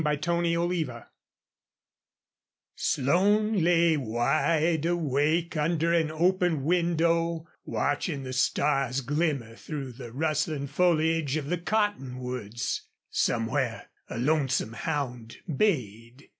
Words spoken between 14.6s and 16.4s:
hound bayed.